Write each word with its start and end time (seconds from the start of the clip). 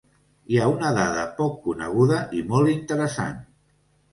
Hi 0.53 0.55
ha 0.61 0.69
una 0.77 0.93
dada 0.95 1.25
poc 1.41 1.59
coneguda 1.67 2.17
i 2.41 2.45
molt 2.55 2.73
interessant. 2.73 3.41